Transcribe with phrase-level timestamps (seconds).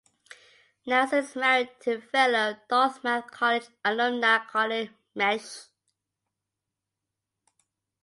[0.87, 5.67] Nasser is married to fellow Dartmouth College alumna Carly Mensch.